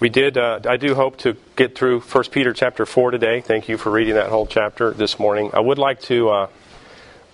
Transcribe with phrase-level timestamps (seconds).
[0.00, 0.38] We did.
[0.38, 3.40] Uh, I do hope to get through 1 Peter chapter 4 today.
[3.40, 5.50] Thank you for reading that whole chapter this morning.
[5.52, 6.46] I would like to uh,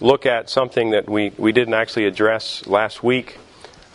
[0.01, 3.37] look at something that we, we didn't actually address last week.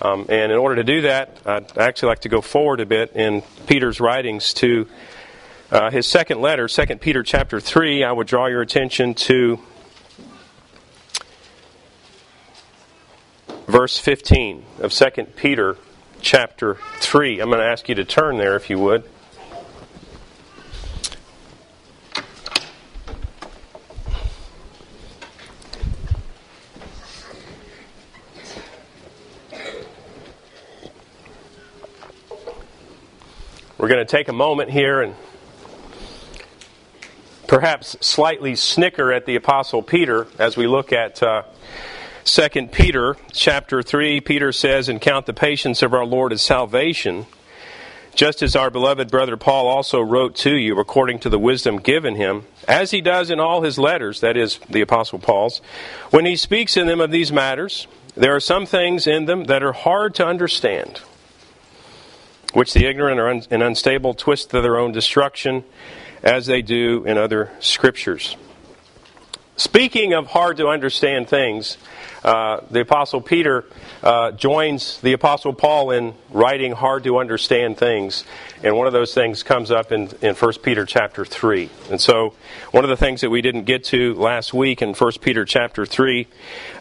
[0.03, 3.13] Um, and in order to do that, I'd actually like to go forward a bit
[3.15, 4.87] in Peter's writings to
[5.71, 8.03] uh, his second letter, 2 Peter chapter 3.
[8.03, 9.59] I would draw your attention to
[13.65, 15.75] verse 15 of 2 Peter
[16.21, 17.39] chapter 3.
[17.39, 19.03] I'm going to ask you to turn there if you would.
[33.77, 35.15] We're going to take a moment here and
[37.47, 41.43] perhaps slightly snicker at the Apostle Peter as we look at uh,
[42.29, 47.25] Second Peter chapter 3, Peter says, And count the patience of our Lord as salvation,
[48.13, 52.13] just as our beloved brother Paul also wrote to you according to the wisdom given
[52.13, 55.57] him, as he does in all his letters, that is, the Apostle Paul's.
[56.11, 59.63] When he speaks in them of these matters, there are some things in them that
[59.63, 61.01] are hard to understand,
[62.53, 65.63] which the ignorant and unstable twist to their own destruction,
[66.21, 68.37] as they do in other scriptures.
[69.59, 71.77] Speaking of hard to understand things,
[72.23, 73.65] uh, the Apostle Peter
[74.01, 78.23] uh, joins the Apostle Paul in writing hard to understand things.
[78.63, 81.69] And one of those things comes up in, in 1 Peter chapter 3.
[81.91, 82.35] And so,
[82.71, 85.85] one of the things that we didn't get to last week in 1 Peter chapter
[85.85, 86.25] 3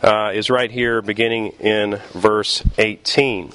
[0.05, 3.51] uh, is right here, beginning in verse 18.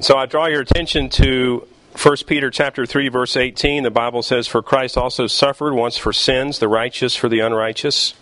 [0.00, 1.68] So, I draw your attention to
[2.00, 6.12] 1 Peter chapter 3 verse 18 the Bible says for Christ also suffered once for
[6.12, 8.14] sins the righteous for the unrighteous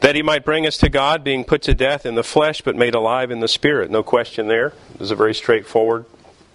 [0.00, 2.76] that he might bring us to God being put to death in the flesh but
[2.76, 3.90] made alive in the spirit.
[3.90, 4.72] No question there.
[4.92, 6.04] This is a very straightforward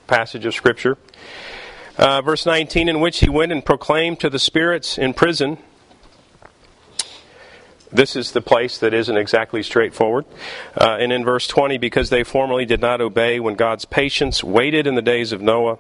[0.08, 0.98] passage of scripture.
[1.98, 5.58] Uh, verse 19 in which he went and proclaimed to the spirits in prison.
[7.92, 10.26] This is the place that isn't exactly straightforward.
[10.76, 14.88] Uh, and in verse 20, because they formerly did not obey when God's patience waited
[14.88, 15.78] in the days of Noah,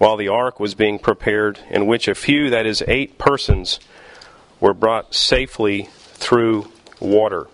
[0.00, 3.78] while the ark was being prepared, in which a few, that is, eight persons,
[4.58, 6.66] were brought safely through
[7.00, 7.46] water.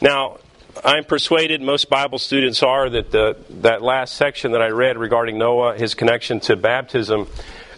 [0.00, 0.38] Now,
[0.84, 5.36] I'm persuaded most Bible students are that the, that last section that I read regarding
[5.36, 7.26] Noah, his connection to baptism,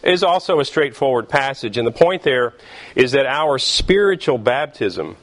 [0.02, 1.78] is also a straightforward passage.
[1.78, 2.52] And the point there
[2.94, 5.16] is that our spiritual baptism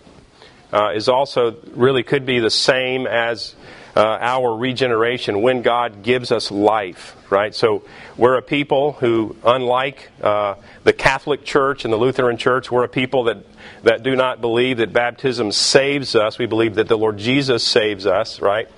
[0.74, 3.54] uh, is also really could be the same as
[3.98, 7.56] uh, our regeneration when God gives us life, right?
[7.56, 7.82] So
[8.16, 10.54] we're a people who, unlike uh,
[10.84, 13.38] the Catholic Church and the Lutheran Church, we're a people that,
[13.82, 16.38] that do not believe that baptism saves us.
[16.38, 18.70] We believe that the Lord Jesus saves us, right?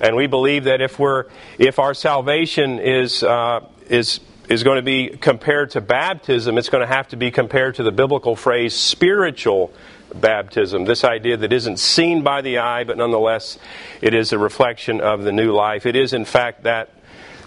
[0.00, 1.26] And we believe that if we're
[1.56, 4.18] if our salvation is uh, is
[4.48, 7.84] is going to be compared to baptism, it's going to have to be compared to
[7.84, 9.72] the biblical phrase spiritual
[10.20, 10.84] baptism.
[10.84, 13.58] This idea that isn't seen by the eye, but nonetheless
[14.00, 15.86] it is a reflection of the new life.
[15.86, 16.90] It is, in fact, that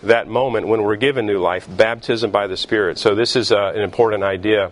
[0.03, 2.97] that moment when we're given new life, baptism by the Spirit.
[2.97, 4.71] So this is uh, an important idea.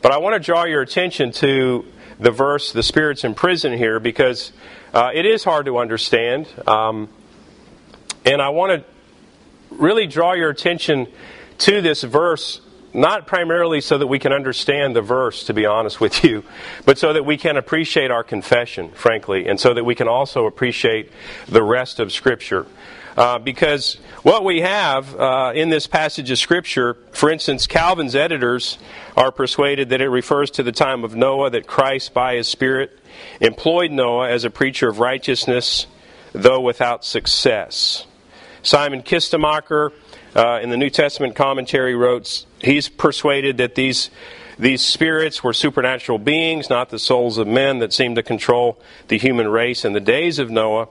[0.00, 1.84] But I want to draw your attention to
[2.18, 4.52] the verse, "The Spirit's in prison" here, because
[4.94, 7.08] uh, it is hard to understand, um,
[8.24, 11.06] and I want to really draw your attention
[11.58, 12.60] to this verse
[12.94, 16.44] not primarily so that we can understand the verse, to be honest with you,
[16.84, 20.46] but so that we can appreciate our confession, frankly, and so that we can also
[20.46, 21.10] appreciate
[21.48, 22.66] the rest of Scripture.
[23.16, 28.78] Uh, because what we have uh, in this passage of Scripture, for instance, Calvin's editors
[29.16, 32.98] are persuaded that it refers to the time of Noah, that Christ, by his Spirit,
[33.40, 35.86] employed Noah as a preacher of righteousness,
[36.32, 38.06] though without success.
[38.62, 39.92] Simon Kistemaker
[40.34, 44.10] uh, in the New Testament commentary wrote, he's persuaded that these
[44.58, 48.78] these spirits were supernatural beings, not the souls of men that seemed to control
[49.08, 50.88] the human race in the days of Noah.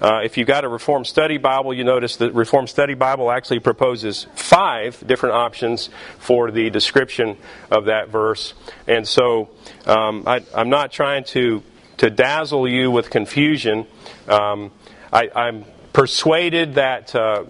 [0.00, 3.60] Uh, if you've got a Reformed Study Bible, you notice that Reformed Study Bible actually
[3.60, 7.36] proposes five different options for the description
[7.70, 8.54] of that verse.
[8.86, 9.50] And so
[9.86, 11.62] um, I, am not trying to,
[11.98, 13.86] to dazzle you with confusion.
[14.26, 14.70] Um,
[15.12, 17.44] I, am persuaded that uh,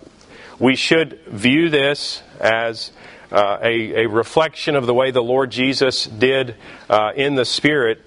[0.60, 2.92] we should view this as
[3.32, 6.54] uh, a, a, reflection of the way the Lord Jesus did
[6.88, 8.00] uh, in the Spirit,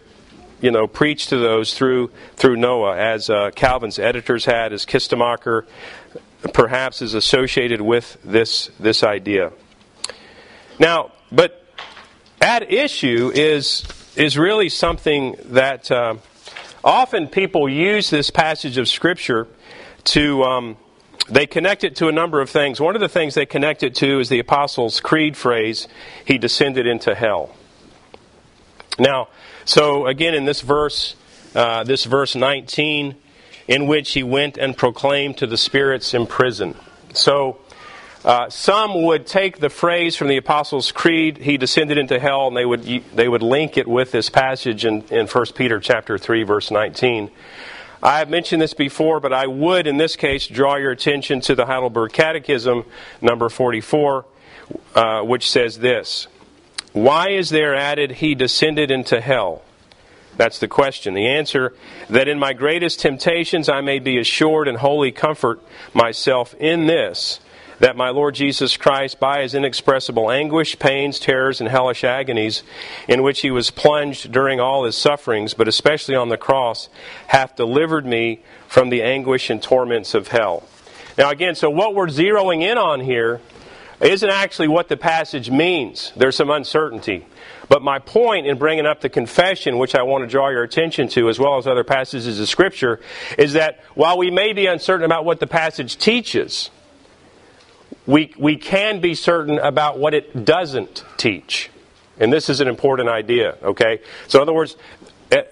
[0.62, 5.66] you know, preach to those through through Noah, as uh, Calvin's editors had, as Kistemaker
[6.54, 9.52] perhaps is associated with this this idea.
[10.78, 11.66] Now, but
[12.40, 13.84] at issue is
[14.16, 16.16] is really something that uh,
[16.84, 19.48] often people use this passage of Scripture
[20.04, 20.78] to um,
[21.30, 22.80] they connect it to a number of things.
[22.80, 25.88] One of the things they connect it to is the Apostles' Creed phrase,
[26.26, 27.56] He descended into hell.
[29.00, 29.30] Now,
[29.66, 31.16] so again, in this verse,
[31.56, 33.16] uh, this verse 19,
[33.68, 36.76] in which he went and proclaimed to the spirits in prison.
[37.14, 37.60] So,
[38.26, 42.56] uh, some would take the phrase from the Apostles' Creed, "He descended into hell," and
[42.56, 42.84] they would
[43.14, 47.30] they would link it with this passage in, in 1 Peter chapter three, verse 19.
[48.04, 51.56] I have mentioned this before, but I would, in this case, draw your attention to
[51.56, 52.84] the Heidelberg Catechism,
[53.22, 54.26] number 44,
[54.94, 56.28] uh, which says this
[56.92, 59.62] Why is there added, He descended into hell?
[60.36, 61.14] That's the question.
[61.14, 61.74] The answer
[62.10, 65.62] that in my greatest temptations I may be assured and wholly comfort
[65.94, 67.40] myself in this
[67.84, 72.64] that my Lord Jesus Christ, by his inexpressible anguish, pains, terrors, and hellish agonies,
[73.10, 76.88] in which he was plunged during all his sufferings, but especially on the cross,
[77.28, 78.40] hath delivered me
[78.70, 80.66] from the anguish and torments of hell.
[81.18, 83.42] Now, again, so what we're zeroing in on here
[84.00, 86.14] isn't actually what the passage means.
[86.16, 87.26] There's some uncertainty.
[87.68, 91.10] But my point in bringing up the confession, which I want to draw your attention
[91.10, 93.02] to, as well as other passages of Scripture,
[93.38, 96.70] is that while we may be uncertain about what the passage teaches,
[98.06, 101.70] we, we can be certain about what it doesn't teach.
[102.20, 104.00] And this is an important idea, okay?
[104.28, 104.76] So, in other words,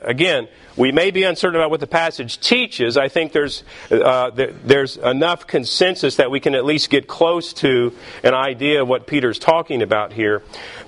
[0.01, 2.97] again, we may be uncertain about what the passage teaches.
[2.97, 7.95] I think there's, uh, there's enough consensus that we can at least get close to
[8.23, 10.43] an idea of what Peter's talking about here.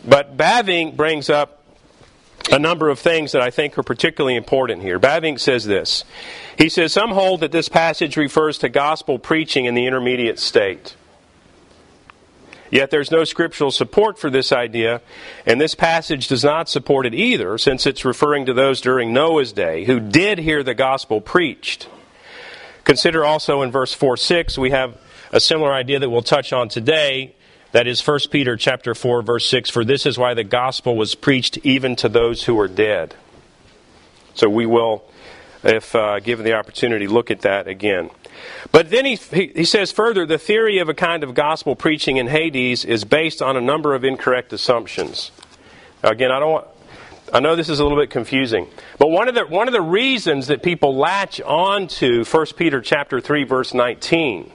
[0.05, 1.63] But Bavinck brings up
[2.51, 4.99] a number of things that I think are particularly important here.
[4.99, 6.03] Bavinck says this.
[6.57, 10.95] He says, Some hold that this passage refers to gospel preaching in the intermediate state.
[12.73, 15.01] Yet there's no scriptural support for this idea,
[15.45, 19.53] and this passage does not support it either, since it's referring to those during Noah's
[19.53, 21.87] day who did hear the gospel preached.
[22.83, 24.99] Consider also in verse 4 6, we have
[25.31, 27.35] a similar idea that we'll touch on today.
[27.73, 31.13] That is 1 Peter chapter 4 verse 6 for this is why the gospel was
[31.13, 33.13] preached even to those who are dead.
[34.33, 35.03] So we will
[35.63, 38.09] if uh, given the opportunity look at that again.
[38.71, 42.27] But then he, he says further the theory of a kind of gospel preaching in
[42.27, 45.31] Hades is based on a number of incorrect assumptions.
[46.01, 46.67] Again, I don't want,
[47.31, 48.67] I know this is a little bit confusing,
[48.97, 52.81] but one of the one of the reasons that people latch on to 1 Peter
[52.81, 54.51] chapter 3 verse 19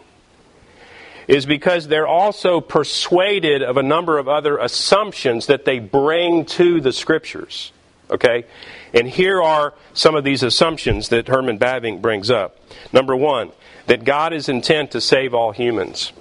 [1.29, 6.81] is because they're also persuaded of a number of other assumptions that they bring to
[6.81, 7.71] the scriptures.
[8.11, 8.47] Okay?
[8.95, 12.57] And here are some of these assumptions that Herman Bavinck brings up.
[12.93, 13.53] Number one,
[13.87, 16.13] that God is intent to save all humans.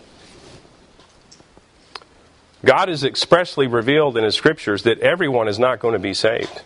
[2.66, 6.62] God is expressly revealed in His scriptures that everyone is not going to be saved.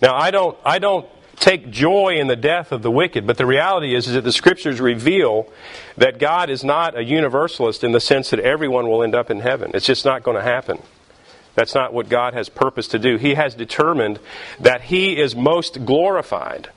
[0.00, 3.46] Now, I don't, I don't take joy in the death of the wicked, but the
[3.46, 5.50] reality is, is that the scriptures reveal
[5.96, 9.40] that God is not a universalist in the sense that everyone will end up in
[9.40, 9.70] heaven.
[9.74, 10.78] It's just not going to happen.
[11.58, 13.16] That's not what God has purposed to do.
[13.16, 14.20] He has determined
[14.60, 16.68] that He is most glorified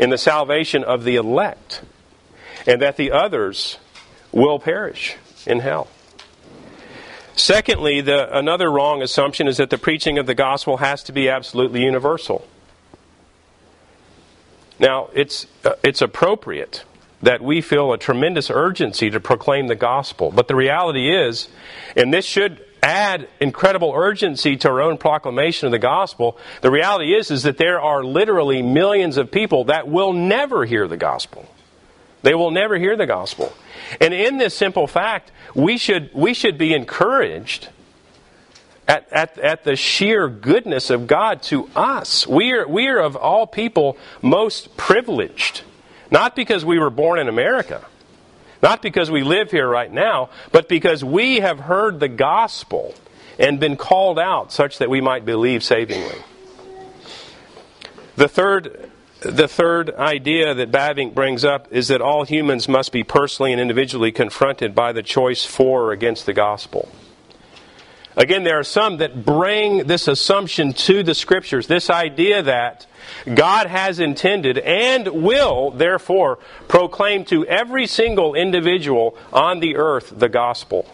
[0.00, 1.82] in the salvation of the elect
[2.66, 3.78] and that the others
[4.32, 5.14] will perish
[5.46, 5.86] in hell.
[7.36, 11.28] Secondly, the, another wrong assumption is that the preaching of the gospel has to be
[11.28, 12.48] absolutely universal.
[14.80, 16.82] Now, it's, uh, it's appropriate
[17.22, 21.46] that we feel a tremendous urgency to proclaim the gospel, but the reality is,
[21.94, 27.14] and this should add incredible urgency to our own proclamation of the gospel, the reality
[27.14, 31.46] is, is that there are literally millions of people that will never hear the gospel.
[32.22, 33.52] They will never hear the gospel.
[34.00, 37.68] And in this simple fact, we should, we should be encouraged
[38.86, 42.26] at, at, at the sheer goodness of God to us.
[42.26, 45.62] We are, we are of all people most privileged.
[46.10, 47.86] Not because we were born in America,
[48.62, 52.94] not because we live here right now, but because we have heard the gospel
[53.38, 56.18] and been called out such that we might believe savingly.
[58.16, 58.90] The third
[59.20, 63.60] the third idea that Bavinck brings up is that all humans must be personally and
[63.60, 66.88] individually confronted by the choice for or against the gospel.
[68.16, 72.86] Again, there are some that bring this assumption to the scriptures, this idea that
[73.32, 80.28] God has intended and will, therefore, proclaim to every single individual on the earth the
[80.28, 80.92] gospel.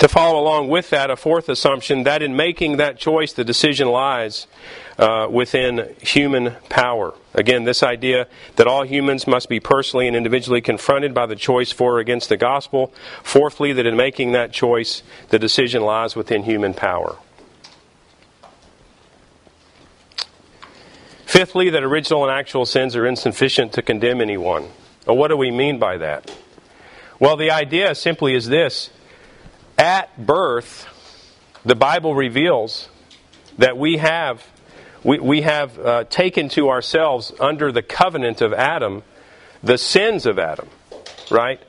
[0.00, 3.88] To follow along with that, a fourth assumption that in making that choice, the decision
[3.88, 4.46] lies
[4.98, 7.14] uh, within human power.
[7.34, 11.72] Again, this idea that all humans must be personally and individually confronted by the choice
[11.72, 12.92] for or against the gospel.
[13.22, 17.16] Fourthly, that in making that choice, the decision lies within human power.
[21.26, 24.68] Fifthly, that original and actual sins are insufficient to condemn anyone.
[25.04, 26.32] Well, what do we mean by that?
[27.18, 28.90] Well, the idea simply is this
[29.76, 30.86] at birth,
[31.64, 32.88] the Bible reveals
[33.58, 34.46] that we have,
[35.04, 39.02] we, we have uh, taken to ourselves under the covenant of Adam
[39.64, 40.68] the sins of Adam,
[41.30, 41.60] right?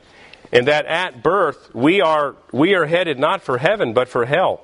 [0.51, 4.61] And that at birth we are we are headed not for heaven but for hell.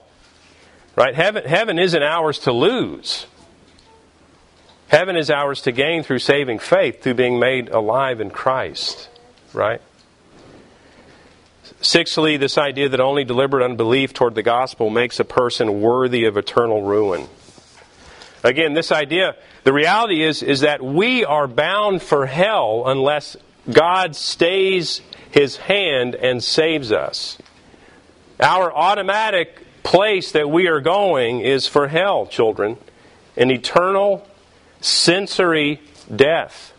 [0.95, 1.15] Right?
[1.15, 3.25] Heaven heaven isn't ours to lose.
[4.89, 9.09] Heaven is ours to gain through saving faith, through being made alive in Christ.
[9.53, 9.81] Right?
[11.79, 16.37] Sixthly, this idea that only deliberate unbelief toward the gospel makes a person worthy of
[16.37, 17.27] eternal ruin.
[18.43, 23.37] Again, this idea, the reality is, is that we are bound for hell unless
[23.71, 27.37] God stays his hand and saves us.
[28.39, 32.77] Our automatic place that we are going is for hell, children,
[33.37, 34.27] an eternal
[34.81, 35.79] sensory
[36.13, 36.73] death.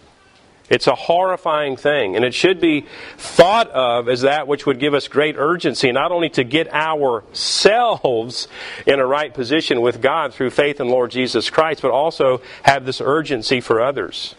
[0.73, 2.87] It's a horrifying thing, and it should be
[3.19, 8.49] thought of as that which would give us great urgency, not only to get ourselves
[8.87, 12.87] in a right position with God through faith in Lord Jesus Christ, but also have
[12.87, 14.35] this urgency for others.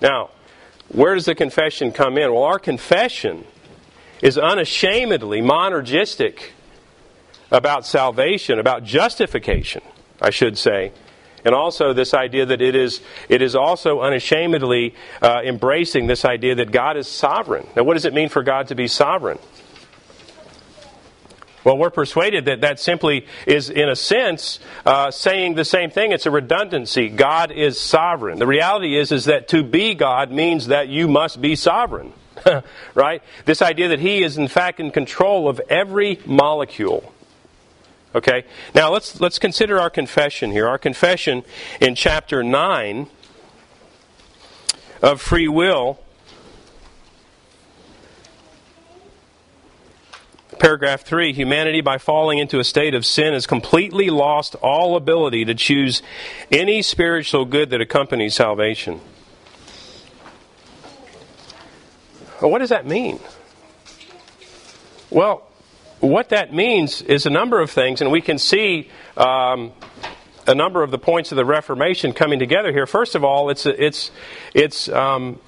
[0.00, 0.30] Now,
[0.86, 2.32] where does the confession come in?
[2.32, 3.46] Well, our confession
[4.22, 6.50] is unashamedly monergistic
[7.50, 9.82] about salvation, about justification,
[10.20, 10.92] I should say
[11.44, 16.54] and also this idea that it is, it is also unashamedly uh, embracing this idea
[16.56, 17.66] that God is sovereign.
[17.76, 19.38] Now, what does it mean for God to be sovereign?
[21.62, 26.12] Well, we're persuaded that that simply is, in a sense, uh, saying the same thing.
[26.12, 27.10] It's a redundancy.
[27.10, 28.38] God is sovereign.
[28.38, 32.14] The reality is, is that to be God means that you must be sovereign.
[32.94, 33.22] right?
[33.44, 37.12] This idea that He is, in fact, in control of every molecule
[38.14, 38.44] Okay?
[38.74, 40.66] Now let's let's consider our confession here.
[40.66, 41.44] Our confession
[41.80, 43.06] in chapter 9
[45.02, 46.00] of free will
[50.58, 55.42] paragraph 3 humanity by falling into a state of sin has completely lost all ability
[55.42, 56.02] to choose
[56.52, 59.00] any spiritual good that accompanies salvation
[62.42, 63.18] well, what does that mean
[65.08, 65.49] well
[66.00, 69.72] what that means is a number of things, and we can see um,
[70.46, 72.86] a number of the points of the Reformation coming together here.
[72.86, 74.10] First of all, it's it's
[74.54, 75.38] it's um,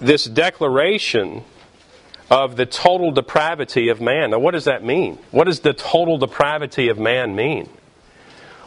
[0.00, 1.44] this declaration
[2.30, 4.30] of the total depravity of man.
[4.30, 5.18] Now, what does that mean?
[5.30, 7.68] What does the total depravity of man mean?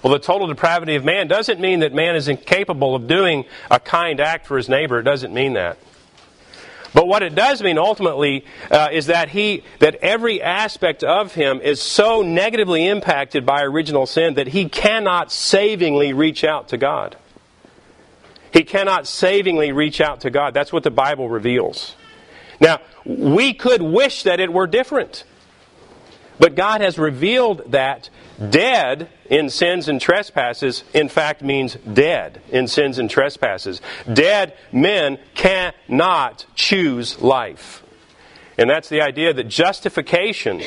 [0.02, 3.80] Well, the total depravity of man doesn't mean that man is incapable of doing a
[3.80, 5.00] kind act for his neighbor.
[5.00, 5.78] It doesn't mean that.
[6.94, 11.62] But what it does mean ultimately uh, is that he that every aspect of him
[11.62, 17.16] is so negatively impacted by original sin that he cannot savingly reach out to God.
[18.52, 20.54] He cannot savingly reach out to God.
[20.54, 21.96] That's what the Bible reveals.
[22.60, 25.24] Now, we could wish that it were different.
[26.38, 28.10] But God has revealed that
[28.50, 33.82] dead in sins and trespasses, in fact, means dead in sins and trespasses.
[34.12, 37.84] Dead men cannot choose life.
[38.58, 40.62] And that's the idea that justification,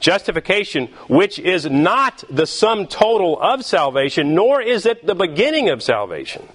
[0.00, 5.82] justification, which is not the sum total of salvation, nor is it the beginning of
[5.82, 6.48] salvation.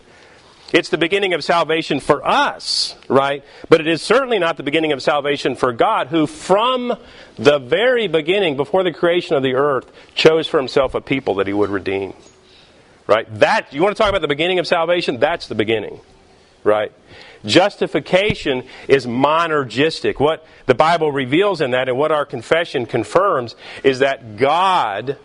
[0.74, 3.44] It's the beginning of salvation for us, right?
[3.70, 6.98] But it is certainly not the beginning of salvation for God, who from
[7.36, 11.48] the very beginning, before the creation of the earth, chose for himself a people that
[11.48, 12.14] he would redeem.
[13.06, 13.28] Right?
[13.40, 15.20] That, you want to talk about the beginning of salvation?
[15.20, 16.02] That's the beginning.
[16.66, 16.92] Right?
[17.46, 20.20] Justification is monergistic.
[20.20, 23.56] What the Bible reveals in that and what our confession confirms
[23.86, 25.18] is that God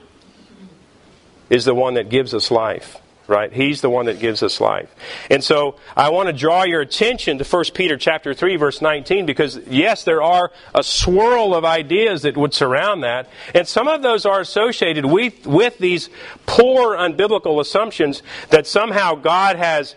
[1.51, 3.02] is the one that gives us life
[3.33, 3.53] right?
[3.53, 4.95] He's the one that gives us life.
[5.31, 9.27] And so I want to draw your attention to 1 Peter chapter 3 verse 19
[9.27, 14.03] because yes, there are a swirl of ideas that would surround that, and some of
[14.03, 16.11] those are associated with, with these
[16.47, 19.97] poor unbiblical assumptions that somehow God has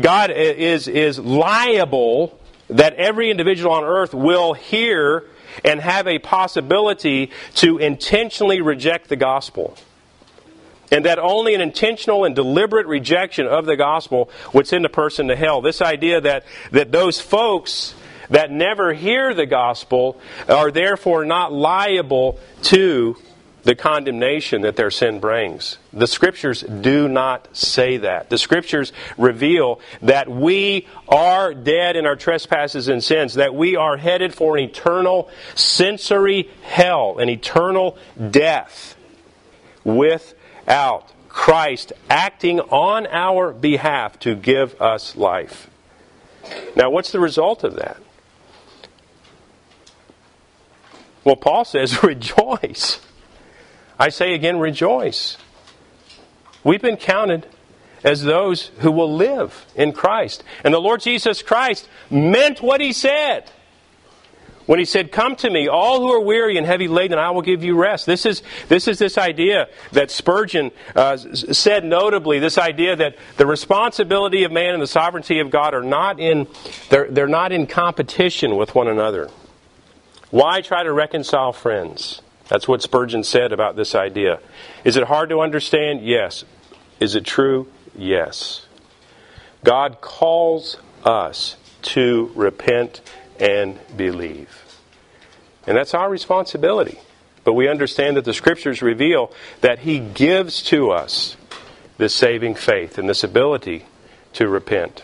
[0.00, 2.38] God is is liable
[2.68, 5.24] that every individual on earth will hear
[5.64, 9.76] and have a possibility to intentionally reject the gospel
[10.92, 15.28] and that only an intentional and deliberate rejection of the gospel would send a person
[15.28, 15.62] to hell.
[15.62, 17.94] This idea that, that those folks
[18.28, 23.16] that never hear the gospel are therefore not liable to
[23.62, 25.78] the condemnation that their sin brings.
[25.92, 28.28] The scriptures do not say that.
[28.28, 33.96] The scriptures reveal that we are dead in our trespasses and sins, that we are
[33.96, 37.96] headed for an eternal sensory hell, an eternal
[38.30, 38.96] death
[39.84, 40.34] with
[40.66, 45.68] out Christ acting on our behalf to give us life.
[46.76, 47.98] Now, what's the result of that?
[51.24, 53.00] Well, Paul says, rejoice.
[53.98, 55.36] I say again, rejoice.
[56.64, 57.46] We've been counted
[58.04, 60.42] as those who will live in Christ.
[60.64, 63.50] And the Lord Jesus Christ meant what he said.
[64.66, 67.42] When he said, Come to me, all who are weary and heavy laden, I will
[67.42, 68.06] give you rest.
[68.06, 73.46] This is this, is this idea that Spurgeon uh, said notably this idea that the
[73.46, 76.46] responsibility of man and the sovereignty of God are not in,
[76.90, 79.30] they're, they're not in competition with one another.
[80.30, 82.22] Why try to reconcile friends?
[82.48, 84.40] That's what Spurgeon said about this idea.
[84.84, 86.02] Is it hard to understand?
[86.02, 86.44] Yes.
[87.00, 87.68] Is it true?
[87.96, 88.66] Yes.
[89.64, 93.00] God calls us to repent
[93.42, 94.78] and believe.
[95.66, 96.98] And that's our responsibility.
[97.44, 101.36] But we understand that the scriptures reveal that He gives to us
[101.98, 103.84] this saving faith and this ability
[104.34, 105.02] to repent.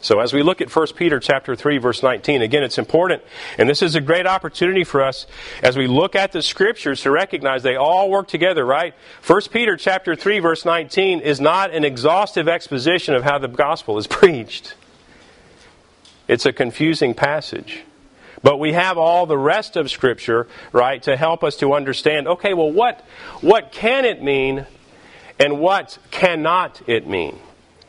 [0.00, 3.22] So as we look at 1 Peter chapter 3 verse 19, again it's important
[3.58, 5.26] and this is a great opportunity for us
[5.62, 8.94] as we look at the scriptures to recognize they all work together, right?
[9.26, 13.98] 1 Peter chapter 3 verse 19 is not an exhaustive exposition of how the gospel
[13.98, 14.74] is preached.
[16.28, 17.84] It's a confusing passage.
[18.42, 22.54] But we have all the rest of Scripture, right, to help us to understand, okay,
[22.54, 23.00] well, what,
[23.40, 24.66] what can it mean
[25.38, 27.38] and what cannot it mean,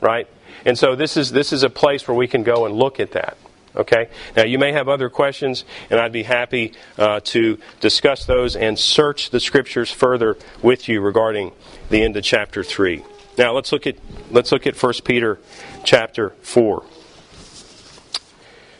[0.02, 0.28] right?
[0.66, 3.12] And so this is, this is a place where we can go and look at
[3.12, 3.38] that.
[3.76, 4.10] Okay?
[4.36, 8.78] Now, you may have other questions, and I'd be happy uh, to discuss those and
[8.80, 11.52] search the scriptures further with you regarding
[11.90, 13.04] the end of chapter 3.
[13.38, 13.98] Now, let's look at,
[14.32, 15.38] let's look at 1 Peter
[15.84, 16.84] chapter 4.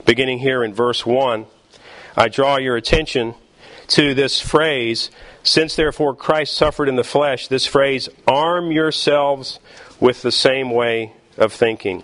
[0.08, 1.48] Beginning here in verse 1,
[2.16, 3.36] I draw your attention
[3.88, 5.12] to this phrase,
[5.44, 9.60] since therefore Christ suffered in the flesh, this phrase, arm yourselves
[10.00, 12.04] with the same way of thinking.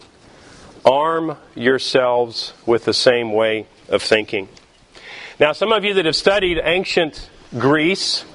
[0.84, 4.50] Arm yourselves with the same way of thinking.
[5.40, 8.26] Now, some of you that have studied ancient Greece,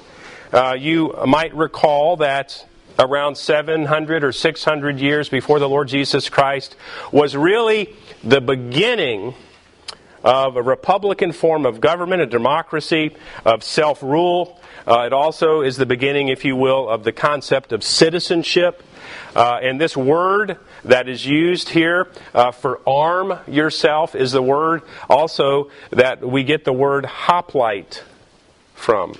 [0.51, 2.65] uh, you might recall that
[2.97, 6.75] around 700 or 600 years before the Lord Jesus Christ
[7.11, 9.35] was really the beginning
[10.23, 14.59] of a republican form of government, a democracy, of self rule.
[14.87, 18.83] Uh, it also is the beginning, if you will, of the concept of citizenship.
[19.35, 24.81] Uh, and this word that is used here uh, for arm yourself is the word
[25.09, 28.03] also that we get the word hoplite
[28.73, 29.13] from.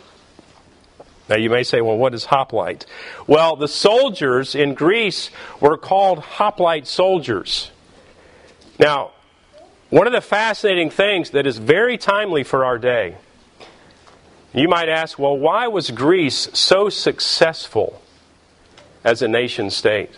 [1.30, 2.88] Now you may say, well, what is hoplite?
[3.28, 7.70] Well, the soldiers in Greece were called hoplite soldiers.
[8.80, 9.12] Now,
[9.90, 13.18] one of the fascinating things that is very timely for our day,
[14.54, 18.02] you might ask, well, why was Greece so successful
[19.04, 20.12] as a nation state?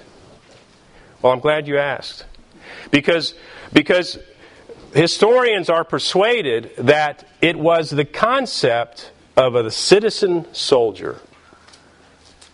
[1.22, 2.26] Well, I'm glad you asked.
[2.90, 3.36] Because,
[3.72, 4.18] because
[4.94, 11.20] historians are persuaded that it was the concept of a citizen soldier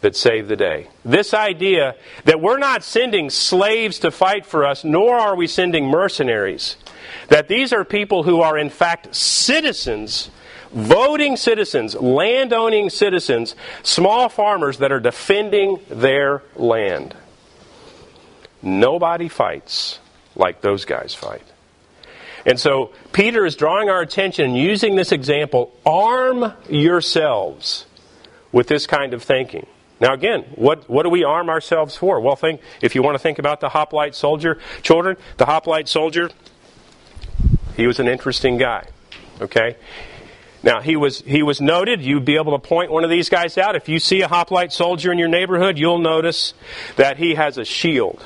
[0.01, 0.88] that saved the day.
[1.03, 5.86] This idea that we're not sending slaves to fight for us, nor are we sending
[5.86, 6.75] mercenaries.
[7.27, 10.29] That these are people who are, in fact, citizens,
[10.71, 17.15] voting citizens, land owning citizens, small farmers that are defending their land.
[18.61, 19.99] Nobody fights
[20.35, 21.43] like those guys fight.
[22.45, 27.85] And so Peter is drawing our attention using this example arm yourselves
[28.51, 29.67] with this kind of thinking.
[29.99, 32.21] Now, again, what, what do we arm ourselves for?
[32.21, 36.29] Well, think, if you want to think about the hoplite soldier, children, the hoplite soldier,
[37.77, 38.85] he was an interesting guy.
[39.39, 39.77] Okay?
[40.63, 42.01] Now, he was, he was noted.
[42.01, 43.75] You'd be able to point one of these guys out.
[43.75, 46.55] If you see a hoplite soldier in your neighborhood, you'll notice
[46.95, 48.25] that he has a shield.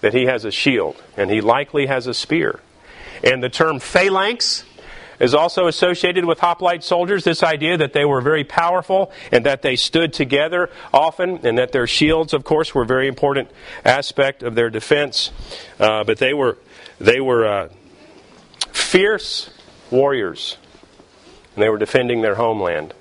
[0.00, 0.96] That he has a shield.
[1.16, 2.60] And he likely has a spear.
[3.24, 4.64] And the term phalanx
[5.18, 9.62] is also associated with hoplite soldiers this idea that they were very powerful and that
[9.62, 13.50] they stood together often and that their shields of course were a very important
[13.84, 15.32] aspect of their defense
[15.80, 16.56] uh, but they were
[17.00, 17.68] they were uh,
[18.88, 19.50] fierce
[19.90, 20.56] warriors
[21.54, 22.94] and they were defending their homeland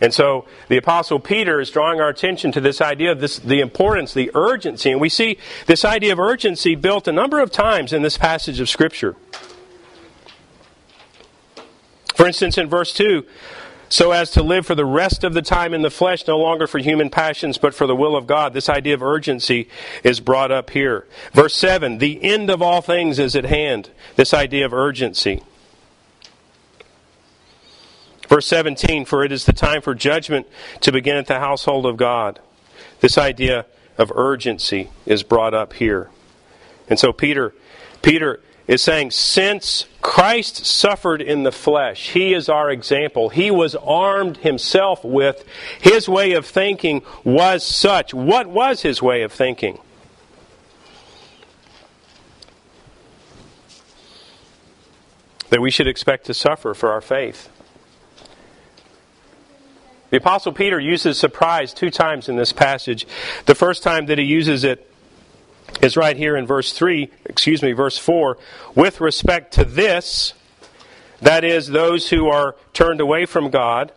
[0.00, 3.60] and so the apostle Peter is drawing our attention to this idea of this, the
[3.60, 4.90] importance, the urgency.
[4.90, 8.60] And we see this idea of urgency built a number of times in this passage
[8.60, 9.16] of Scripture.
[12.14, 13.24] For instance, in verse 2,
[13.88, 16.66] so as to live for the rest of the time in the flesh, no longer
[16.66, 18.52] for human passions, but for the will of God.
[18.52, 19.68] This idea of urgency
[20.02, 21.06] is brought up here.
[21.32, 23.90] Verse 7, the end of all things is at hand.
[24.16, 25.42] This idea of urgency.
[28.28, 30.46] Verse 17, for it is the time for judgment
[30.80, 32.40] to begin at the household of God.
[33.00, 36.10] This idea of urgency is brought up here.
[36.88, 37.54] And so Peter,
[38.02, 43.28] Peter is saying, since Christ suffered in the flesh, he is our example.
[43.28, 45.44] He was armed himself with
[45.80, 48.12] his way of thinking was such.
[48.12, 49.78] What was his way of thinking?
[55.50, 57.48] That we should expect to suffer for our faith.
[60.10, 63.06] The Apostle Peter uses surprise two times in this passage.
[63.46, 64.90] The first time that he uses it
[65.82, 68.38] is right here in verse 3, excuse me, verse 4.
[68.74, 70.34] With respect to this,
[71.20, 73.92] that is, those who are turned away from God,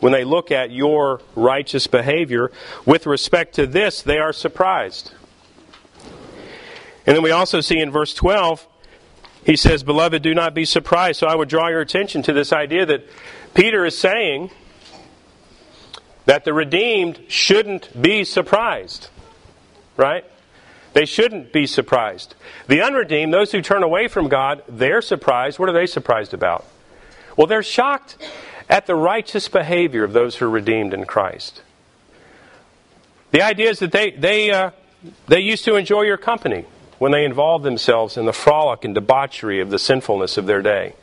[0.00, 2.50] when they look at your righteous behavior,
[2.84, 5.12] with respect to this, they are surprised.
[7.06, 8.66] And then we also see in verse 12,
[9.44, 11.20] he says, Beloved, do not be surprised.
[11.20, 13.04] So I would draw your attention to this idea that
[13.54, 14.50] Peter is saying
[16.26, 19.08] that the redeemed shouldn't be surprised.
[19.96, 20.24] Right?
[20.92, 22.34] They shouldn't be surprised.
[22.68, 25.58] The unredeemed, those who turn away from God, they're surprised.
[25.58, 26.66] What are they surprised about?
[27.36, 28.18] Well, they're shocked
[28.68, 31.62] at the righteous behavior of those who are redeemed in Christ.
[33.30, 34.72] The idea is that they, they, uh,
[35.26, 36.66] they used to enjoy your company
[36.98, 40.94] when they involved themselves in the frolic and debauchery of the sinfulness of their day.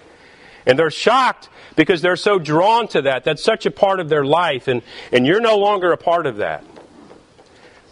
[0.66, 3.24] And they're shocked because they're so drawn to that.
[3.24, 6.38] That's such a part of their life, and, and you're no longer a part of
[6.38, 6.64] that.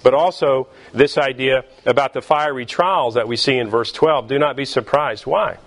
[0.04, 4.28] But also, this idea about the fiery trials that we see in verse 12.
[4.28, 5.26] Do not be surprised.
[5.26, 5.58] Why?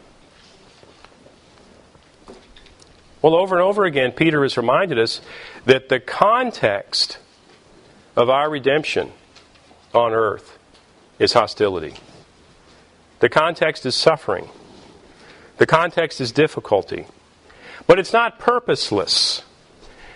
[3.22, 5.20] Well, over and over again, Peter has reminded us
[5.66, 7.18] that the context
[8.16, 9.12] of our redemption
[9.92, 10.58] on earth
[11.18, 11.94] is hostility.
[13.20, 14.48] The context is suffering.
[15.58, 17.06] The context is difficulty.
[17.86, 19.42] But it's not purposeless.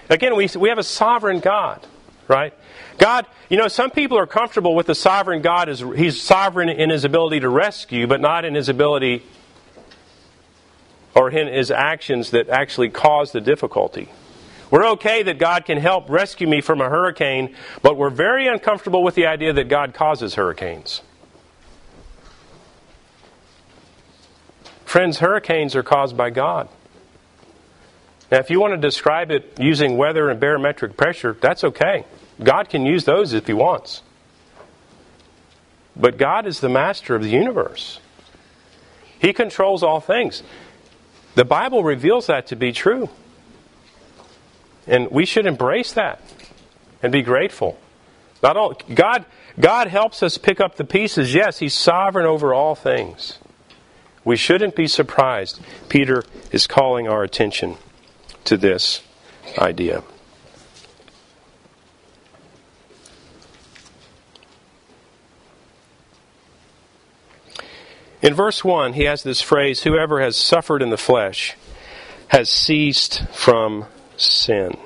[0.09, 1.87] Again, we, we have a sovereign God,
[2.29, 2.55] right?
[2.99, 6.91] God, you know, some people are comfortable with the sovereign God as He's sovereign in
[6.91, 9.23] His ability to rescue, but not in His ability
[11.15, 14.09] or in His actions that actually cause the difficulty.
[14.71, 19.03] We're okay that God can help rescue me from a hurricane, but we're very uncomfortable
[19.03, 21.03] with the idea that God causes hurricanes.
[24.85, 26.69] Friends, hurricanes are caused by God.
[28.31, 32.05] Now, if you want to describe it using weather and barometric pressure, that's okay.
[32.43, 34.03] God can use those if He wants.
[35.97, 38.01] But God is the master of the universe,
[39.19, 40.43] He controls all things.
[41.35, 43.11] The Bible reveals that to be true.
[44.87, 46.21] And we should embrace that
[47.03, 47.79] and be grateful.
[48.43, 49.25] Not all, God,
[49.59, 51.35] God helps us pick up the pieces.
[51.35, 53.39] Yes, He's sovereign over all things.
[54.25, 55.61] We shouldn't be surprised.
[55.89, 57.77] Peter is calling our attention
[58.45, 59.03] to this
[59.59, 60.03] idea.
[68.25, 71.57] In verse 1, he has this phrase Whoever has suffered in the flesh
[72.29, 73.85] has ceased from
[74.17, 74.79] sin.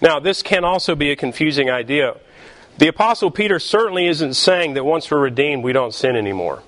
[0.00, 2.16] Now, this can also be a confusing idea.
[2.78, 6.62] The Apostle Peter certainly isn't saying that once we're redeemed, we don't sin anymore.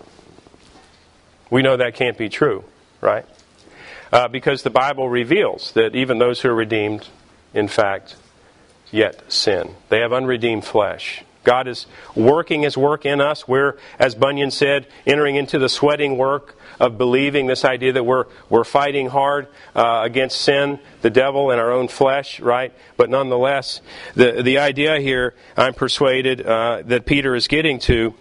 [1.49, 2.65] We know that can't be true,
[3.01, 3.25] right?
[4.13, 7.07] Uh, because the Bible reveals that even those who are redeemed,
[7.55, 8.17] in fact,
[8.91, 9.77] yet sin.
[9.89, 11.23] They have unredeemed flesh.
[11.45, 13.47] God is working His work in us.
[13.47, 18.27] We're, as Bunyan said, entering into the sweating work of believing this idea that we're,
[18.49, 22.73] we're fighting hard uh, against sin, the devil, and our own flesh, right?
[22.97, 23.81] But nonetheless,
[24.15, 28.15] the, the idea here, I'm persuaded, uh, that Peter is getting to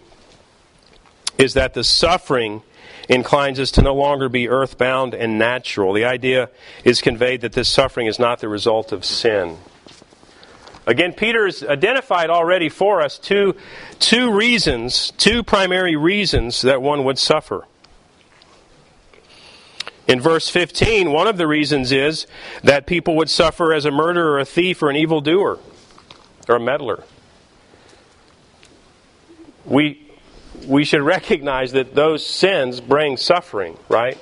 [1.36, 2.62] is that the suffering
[3.08, 5.92] inclines us to no longer be earthbound and natural.
[5.92, 6.48] The idea
[6.84, 9.58] is conveyed that this suffering is not the result of sin.
[10.86, 13.56] Again, Peter's identified already for us two,
[13.98, 17.66] two reasons, two primary reasons that one would suffer.
[20.06, 22.26] In verse 15, one of the reasons is
[22.62, 25.58] that people would suffer as a murderer, a thief, or an evildoer,
[26.46, 27.04] or a meddler.
[29.64, 30.06] We,
[30.66, 34.18] we should recognize that those sins bring suffering, right?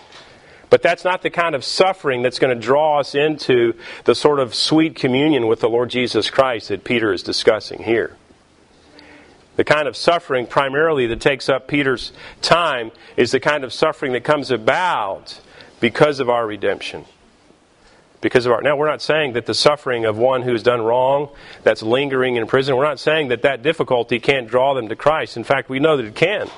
[0.73, 4.41] But that's not the kind of suffering that's going to draw us into the sort
[4.41, 8.17] of sweet communion with the Lord Jesus Christ that Peter is discussing here.
[9.57, 14.13] The kind of suffering primarily that takes up Peter's time is the kind of suffering
[14.13, 15.43] that comes about
[15.79, 17.05] because of our redemption.
[18.23, 21.29] Because of our now, we're not saying that the suffering of one who's done wrong,
[21.65, 25.37] that's lingering in prison, we're not saying that that difficulty can't draw them to Christ.
[25.37, 26.49] In fact, we know that it can,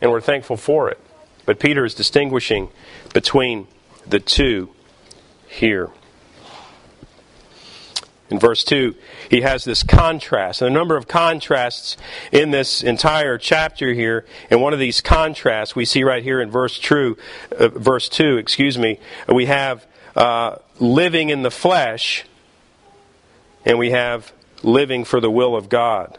[0.00, 0.98] and we're thankful for it.
[1.46, 2.68] But Peter is distinguishing
[3.12, 3.66] between
[4.06, 4.70] the two
[5.46, 5.90] here.
[8.30, 8.94] In verse 2,
[9.28, 11.96] he has this contrast, and a number of contrasts
[12.30, 14.24] in this entire chapter here.
[14.50, 17.16] And one of these contrasts we see right here in verse, true,
[17.58, 22.24] uh, verse 2, excuse me, we have uh, living in the flesh,
[23.64, 26.16] and we have living for the will of God.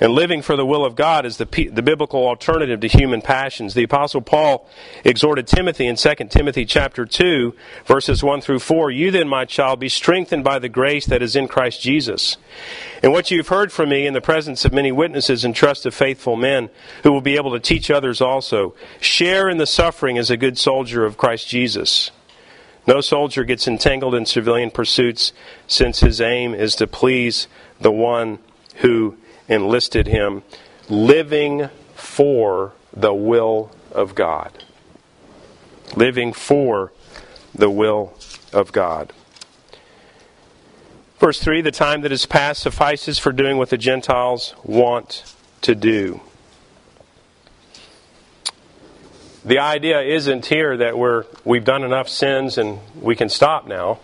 [0.00, 3.74] And living for the will of God is the, the biblical alternative to human passions.
[3.74, 4.68] The apostle Paul
[5.04, 7.54] exhorted Timothy in 2 Timothy chapter 2
[7.86, 11.36] verses 1 through 4, "You then, my child, be strengthened by the grace that is
[11.36, 12.36] in Christ Jesus.
[13.04, 15.94] And what you've heard from me in the presence of many witnesses and trust of
[15.94, 16.70] faithful men
[17.04, 20.58] who will be able to teach others also, share in the suffering as a good
[20.58, 22.10] soldier of Christ Jesus."
[22.86, 25.32] No soldier gets entangled in civilian pursuits
[25.66, 27.46] since his aim is to please
[27.80, 28.40] the one
[28.76, 29.16] who
[29.48, 30.42] enlisted him,
[30.88, 34.64] living for the will of God.
[35.96, 36.92] Living for
[37.54, 38.14] the will
[38.52, 39.12] of God.
[41.18, 45.74] Verse 3 The time that is past suffices for doing what the Gentiles want to
[45.74, 46.20] do.
[49.44, 54.00] The idea isn't here that we're, we've done enough sins and we can stop now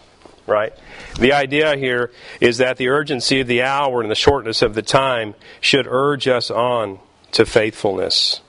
[0.50, 0.72] right?
[1.18, 4.82] The idea here is that the urgency of the hour and the shortness of the
[4.82, 6.98] time should urge us on
[7.32, 8.40] to faithfulness.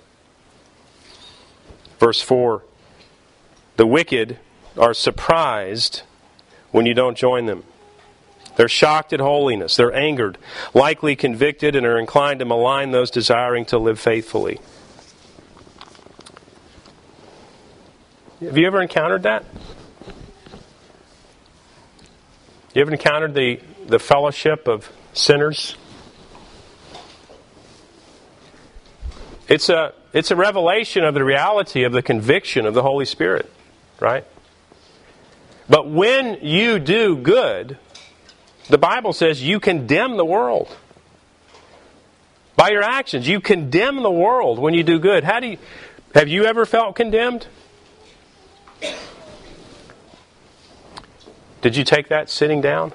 [1.99, 2.63] Verse 4
[3.75, 4.39] The wicked
[4.77, 6.03] are surprised
[6.71, 7.63] when you don't join them.
[8.55, 9.75] They're shocked at holiness.
[9.75, 10.37] They're angered,
[10.73, 14.59] likely convicted, and are inclined to malign those desiring to live faithfully.
[18.41, 19.45] Have you ever encountered that?
[22.73, 25.75] You ever encountered the, the fellowship of sinners?
[29.49, 33.51] It's a, it's a revelation of the reality of the conviction of the Holy Spirit,
[33.99, 34.25] right?
[35.67, 37.77] But when you do good,
[38.69, 40.73] the Bible says you condemn the world.
[42.55, 45.25] By your actions, you condemn the world when you do good.
[45.25, 45.57] How do you,
[46.15, 47.47] have you ever felt condemned?
[51.61, 52.93] Did you take that sitting down?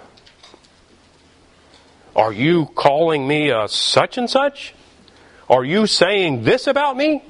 [2.15, 4.75] Are you calling me a such and such?
[5.49, 7.23] Are you saying this about me?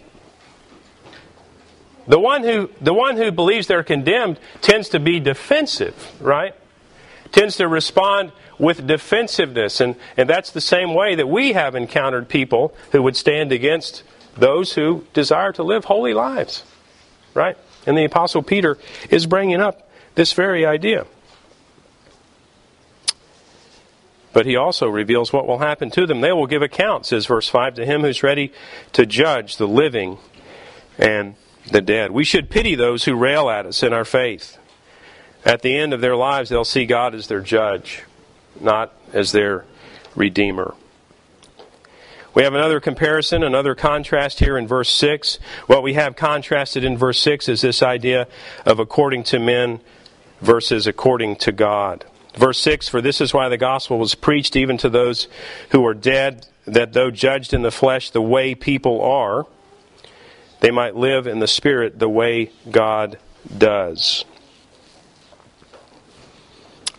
[2.07, 6.55] The one who the one who believes they're condemned tends to be defensive, right?
[7.33, 12.29] Tends to respond with defensiveness, and, and that's the same way that we have encountered
[12.29, 14.03] people who would stand against
[14.37, 16.63] those who desire to live holy lives,
[17.35, 17.59] right?
[17.87, 18.79] And the Apostle Peter
[19.11, 21.07] is bringing up this very idea.
[24.37, 26.21] But he also reveals what will happen to them.
[26.21, 28.53] They will give account, says verse 5, to him who's ready
[28.93, 30.19] to judge the living
[30.99, 31.37] and
[31.71, 32.11] the dead.
[32.11, 34.59] We should pity those who rail at us in our faith.
[35.47, 38.03] At the end of their lives, they'll see God as their judge,
[38.61, 39.65] not as their
[40.15, 40.75] redeemer.
[42.35, 45.39] We have another comparison, another contrast here in verse 6.
[45.67, 48.29] What we have contrasted in verse 6 is this idea
[48.67, 49.81] of according to men
[50.43, 52.05] versus according to God.
[52.37, 55.29] Verse 6 For this is why the gospel was preached even to those
[55.71, 59.47] who are dead, that though judged in the flesh the way people are,
[60.61, 63.19] they might live in the spirit the way God
[63.57, 64.25] does.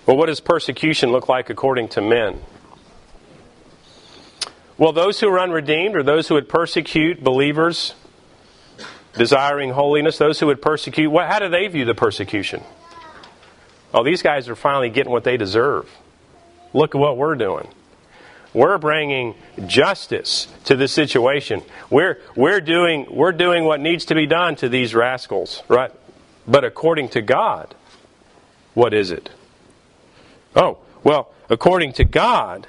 [0.06, 2.42] Well, what does persecution look like according to men?
[4.78, 7.96] Well, those who are unredeemed, or those who would persecute believers
[9.18, 12.64] desiring holiness, those who would persecute, well, how do they view the persecution?
[13.94, 15.90] Oh, these guys are finally getting what they deserve.
[16.74, 17.68] Look at what we're doing.
[18.54, 21.62] We're bringing justice to the situation.
[21.90, 25.92] We're, we're, doing, we're doing what needs to be done to these rascals, right?
[26.48, 27.76] But according to God,
[28.74, 29.30] what is it?
[30.56, 32.68] Oh, well, according to God,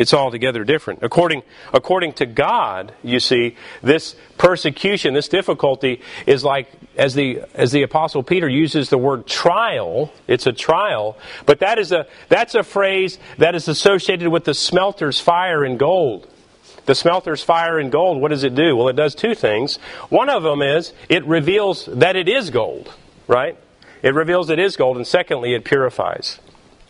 [0.00, 1.00] it's altogether different.
[1.02, 1.42] According,
[1.74, 7.82] according to God, you see, this persecution, this difficulty is like, as the, as the
[7.82, 12.62] apostle Peter uses the word trial, it's a trial, but that is a, that's a
[12.62, 16.26] phrase that is associated with the smelter's fire and gold.
[16.86, 18.74] The smelter's fire and gold, what does it do?
[18.74, 19.76] Well, it does two things.
[20.08, 22.90] One of them is it reveals that it is gold,
[23.28, 23.54] right?
[24.02, 26.40] It reveals it is gold, and secondly, it purifies,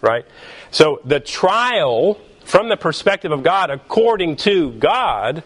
[0.01, 0.25] right?
[0.71, 2.21] So the trial
[2.51, 5.45] from the perspective of God, according to God,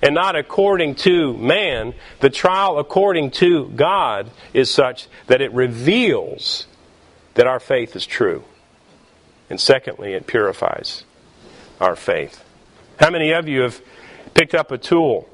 [0.00, 6.68] and not according to man, the trial according to God is such that it reveals
[7.34, 8.44] that our faith is true.
[9.50, 11.02] And secondly, it purifies
[11.80, 12.44] our faith.
[13.00, 13.82] How many of you have
[14.34, 15.28] picked up a tool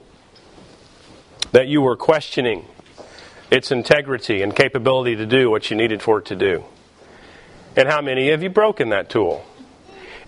[1.53, 2.64] that you were questioning
[3.51, 6.64] its integrity and capability to do what you needed for it to do?
[7.77, 9.44] And how many have you broken that tool?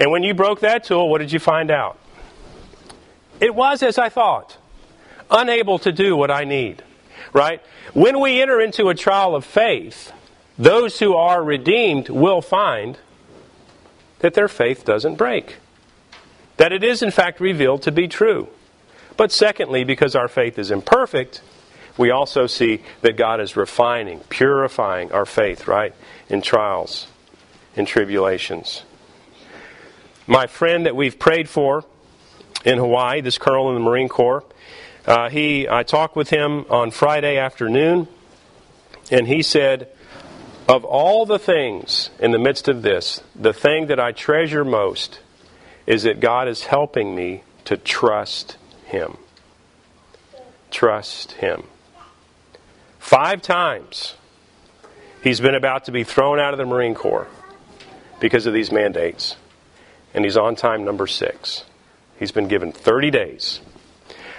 [0.00, 1.98] And when you broke that tool, what did you find out?
[3.40, 4.56] It was as I thought,
[5.30, 6.82] unable to do what I need.
[7.32, 7.60] Right?
[7.92, 10.12] When we enter into a trial of faith,
[10.58, 12.98] those who are redeemed will find
[14.20, 15.56] that their faith doesn't break.
[16.56, 18.48] That it is, in fact, revealed to be true.
[19.16, 21.42] But secondly, because our faith is imperfect,
[21.96, 25.94] we also see that God is refining, purifying our faith, right,
[26.28, 27.06] in trials,
[27.76, 28.84] in tribulations.
[30.26, 31.84] My friend that we've prayed for
[32.64, 34.44] in Hawaii, this colonel in the Marine Corps,
[35.06, 38.08] uh, he, I talked with him on Friday afternoon,
[39.10, 39.88] and he said,
[40.66, 45.20] Of all the things in the midst of this, the thing that I treasure most
[45.86, 48.56] is that God is helping me to trust
[48.86, 49.16] Him.
[50.70, 51.64] Trust Him.
[52.98, 54.14] Five times
[55.22, 57.28] he's been about to be thrown out of the Marine Corps
[58.20, 59.36] because of these mandates.
[60.14, 61.64] And he's on time number six.
[62.18, 63.60] He's been given 30 days.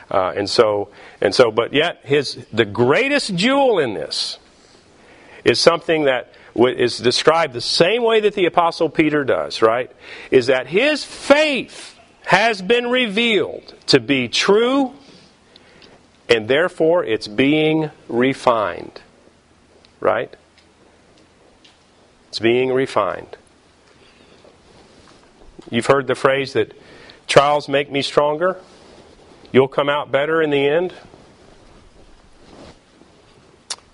[0.10, 4.38] Uh, and so, and so, but yet his, the greatest jewel in this
[5.44, 9.92] is something that is described the same way that the apostle Peter does, right?
[10.32, 14.94] Is that his faith has been revealed to be true
[16.28, 19.02] and therefore it's being refined.
[20.00, 20.36] Right?
[22.30, 23.38] It's being refined.
[25.70, 26.74] You've heard the phrase that
[27.28, 28.58] trials make me stronger.
[29.52, 30.94] You'll come out better in the end.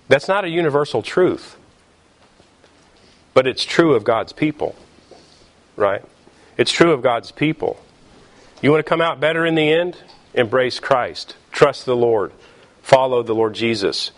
[0.08, 1.56] That's not a universal truth,
[3.32, 4.76] but it's true of God's people,
[5.76, 6.02] right?
[6.58, 7.80] It's true of God's people.
[8.60, 9.96] You want to come out better in the end?
[10.34, 11.36] Embrace Christ.
[11.50, 12.32] Trust the Lord.
[12.82, 14.10] Follow the Lord Jesus.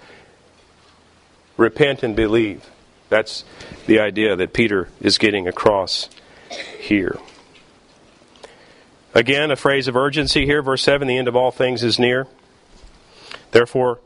[1.57, 2.69] Repent and believe.
[3.09, 3.45] That's
[3.87, 6.09] the idea that Peter is getting across
[6.81, 7.19] here.
[9.15, 10.61] Again, a phrase of urgency here.
[10.61, 12.27] Verse 7 the end of all things is near.
[13.53, 14.01] Therefore,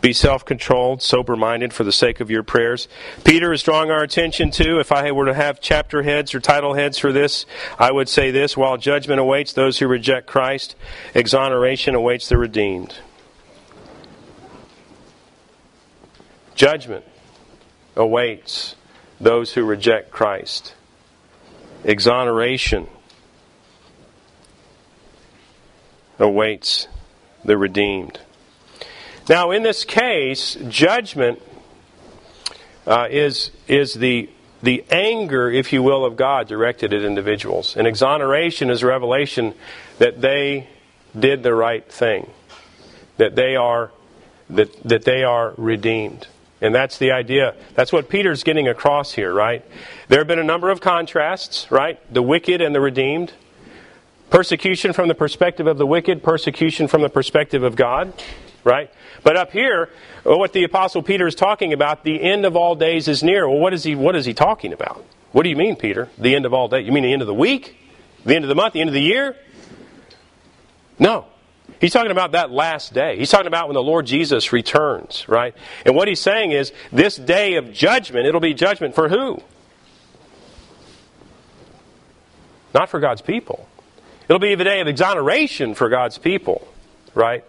[0.00, 2.88] be self controlled, sober minded for the sake of your prayers.
[3.22, 6.74] Peter is drawing our attention to, if I were to have chapter heads or title
[6.74, 7.46] heads for this,
[7.78, 10.74] I would say this while judgment awaits those who reject Christ,
[11.14, 12.96] exoneration awaits the redeemed.
[16.54, 17.04] Judgment
[17.94, 18.74] awaits
[19.20, 20.74] those who reject Christ,
[21.84, 22.88] exoneration
[26.20, 26.86] awaits
[27.44, 28.20] the redeemed.
[29.28, 31.40] Now, in this case, judgment
[32.86, 34.28] uh, is, is the,
[34.62, 37.76] the anger, if you will, of God directed at individuals.
[37.76, 39.54] And exoneration is revelation
[39.98, 40.68] that they
[41.18, 42.30] did the right thing,
[43.16, 43.90] that they are,
[44.48, 46.26] that, that they are redeemed.
[46.60, 47.54] And that's the idea.
[47.74, 49.64] That's what Peter's getting across here, right?
[50.08, 51.98] There have been a number of contrasts, right?
[52.12, 53.32] The wicked and the redeemed.
[54.30, 58.12] Persecution from the perspective of the wicked, persecution from the perspective of God,
[58.62, 58.90] right?
[59.24, 59.90] But up here,
[60.24, 63.48] oh, what the Apostle Peter is talking about, the end of all days is near.
[63.48, 65.04] Well, what is he, what is he talking about?
[65.32, 66.08] What do you mean, Peter?
[66.16, 66.86] The end of all days?
[66.86, 67.76] You mean the end of the week?
[68.24, 68.74] The end of the month?
[68.74, 69.36] The end of the year?
[70.98, 71.26] No.
[71.80, 73.16] He's talking about that last day.
[73.16, 75.54] He's talking about when the Lord Jesus returns, right?
[75.86, 79.40] And what he's saying is, this day of judgment, it'll be judgment for who?
[82.74, 83.66] Not for God's people.
[84.30, 86.68] It'll be a day of exoneration for God's people,
[87.16, 87.42] right?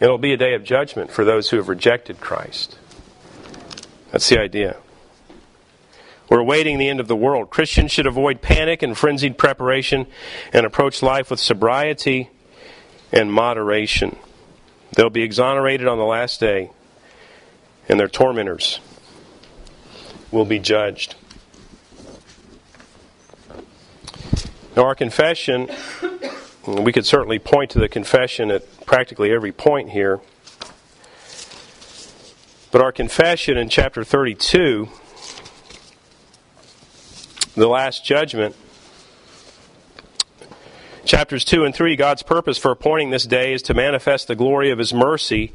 [0.00, 2.78] It'll be a day of judgment for those who have rejected Christ.
[4.10, 4.78] That's the idea.
[6.30, 7.50] We're awaiting the end of the world.
[7.50, 10.06] Christians should avoid panic and frenzied preparation
[10.54, 12.30] and approach life with sobriety
[13.12, 14.16] and moderation.
[14.96, 16.70] They'll be exonerated on the last day,
[17.90, 18.80] and their tormentors
[20.30, 21.14] will be judged.
[24.76, 25.68] Now, our confession
[26.66, 30.20] we could certainly point to the confession at practically every point here.
[32.70, 34.88] But our confession in chapter 32,
[37.56, 38.54] the last judgment,
[41.04, 44.70] chapters 2 and 3, God's purpose for appointing this day is to manifest the glory
[44.70, 45.52] of His mercy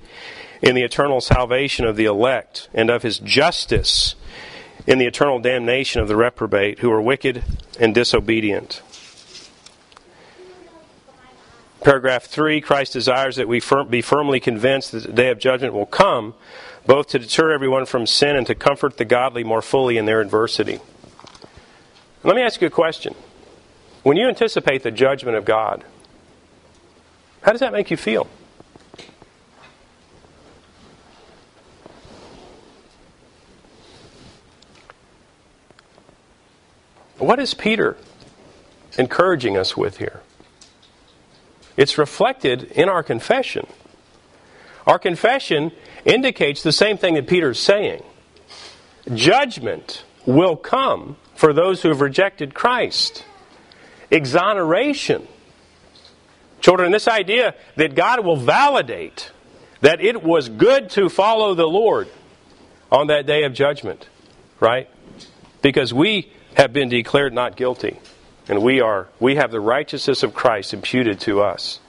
[0.61, 4.15] in the eternal salvation of the elect and of His justice
[4.85, 7.43] in the eternal damnation of the reprobate who are wicked
[7.79, 8.81] and disobedient.
[11.85, 15.85] Paragraph 3 Christ desires that we be firmly convinced that the day of judgment will
[15.85, 16.33] come,
[16.87, 20.19] both to deter everyone from sin and to comfort the godly more fully in their
[20.19, 20.79] adversity.
[22.23, 23.13] Let me ask you a question.
[24.01, 25.83] When you anticipate the judgment of God,
[27.43, 28.27] how does that make you feel?
[37.19, 37.95] what is Peter
[38.97, 40.21] encouraging us with here?
[41.77, 43.67] It's reflected in our confession.
[44.87, 45.71] Our confession
[46.05, 48.03] indicates the same thing that Peter's saying.
[49.13, 53.25] Judgment will come for those who have rejected Christ.
[54.11, 55.27] Exoneration.
[56.61, 59.31] Children, this idea that God will validate
[59.81, 62.07] that it was good to follow the Lord
[62.91, 64.07] on that day of judgment,
[64.59, 64.89] right?
[65.61, 67.99] Because we have been declared not guilty,
[68.47, 71.79] and we are we have the righteousness of Christ imputed to us.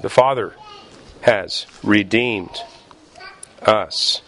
[0.00, 0.54] The Father
[1.22, 2.60] has redeemed
[3.62, 4.22] us.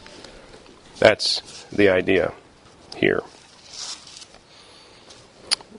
[0.99, 2.33] That's the idea
[2.97, 3.23] here.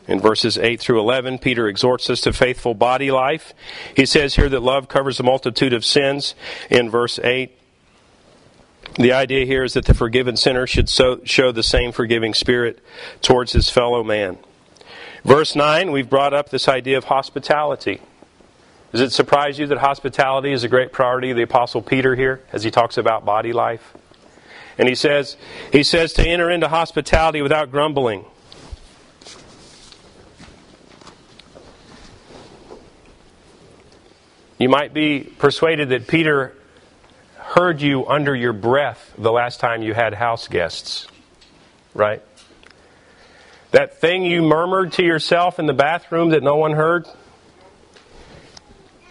[0.07, 3.53] In verses 8 through 11, Peter exhorts us to faithful body life.
[3.95, 6.33] He says here that love covers a multitude of sins.
[6.69, 7.55] In verse 8,
[8.95, 12.79] the idea here is that the forgiven sinner should so, show the same forgiving spirit
[13.21, 14.39] towards his fellow man.
[15.23, 18.01] Verse 9, we've brought up this idea of hospitality.
[18.91, 22.41] Does it surprise you that hospitality is a great priority of the Apostle Peter here
[22.51, 23.93] as he talks about body life?
[24.77, 25.35] And he says,
[25.71, 28.25] he says to enter into hospitality without grumbling.
[34.57, 36.55] You might be persuaded that Peter
[37.37, 41.07] heard you under your breath the last time you had house guests,
[41.93, 42.21] right?
[43.71, 47.05] That thing you murmured to yourself in the bathroom that no one heard?